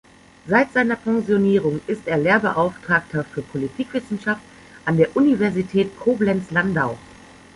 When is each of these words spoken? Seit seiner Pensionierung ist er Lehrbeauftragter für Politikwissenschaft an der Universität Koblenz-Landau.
Seit 0.47 0.73
seiner 0.73 0.95
Pensionierung 0.95 1.79
ist 1.85 2.07
er 2.07 2.17
Lehrbeauftragter 2.17 3.23
für 3.23 3.43
Politikwissenschaft 3.43 4.41
an 4.83 4.97
der 4.97 5.15
Universität 5.15 5.95
Koblenz-Landau. 5.99 6.97